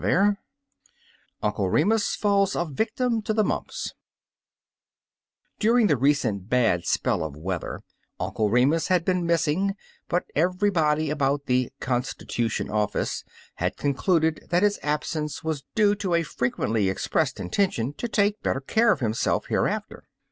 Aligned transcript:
'* 0.01 0.03
UNCLE 1.43 1.69
REMUS 1.69 2.15
FALLS 2.15 2.55
A 2.55 2.65
VICTIM 2.65 3.21
TO 3.21 3.35
THE 3.35 3.43
MUMPS 3.43 3.93
DURING 5.59 5.85
the 5.85 5.95
recent 5.95 6.49
bad 6.49 6.87
spell 6.87 7.23
of 7.23 7.35
weather 7.37 7.83
Uncle 8.19 8.49
Remus 8.49 8.87
has 8.87 9.03
been 9.03 9.27
missing, 9.27 9.75
but 10.07 10.25
everybody 10.35 11.11
about 11.11 11.45
the 11.45 11.71
Constitution'' 11.79 12.67
office 12.71 13.23
had 13.57 13.77
concluded 13.77 14.47
that 14.49 14.63
his 14.63 14.79
absence 14.81 15.43
was 15.43 15.65
due 15.75 15.93
to 15.93 16.15
a 16.15 16.23
frequently 16.23 16.89
ex 16.89 17.07
pressed 17.07 17.39
intention 17.39 17.93
to 17.93 18.07
take 18.07 18.41
better 18.41 18.61
care 18.61 18.91
of 18.91 19.01
him 19.01 19.13
self 19.13 19.45
hereafter. 19.49 20.05